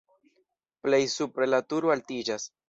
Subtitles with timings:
[0.87, 2.49] Plej supre la turo altiĝas.